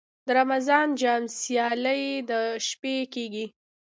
د 0.27 0.29
رمضان 0.39 0.87
جام 1.01 1.23
سیالۍ 1.39 2.03
د 2.29 2.31
شپې 2.67 2.95
کیږي. 3.13 3.45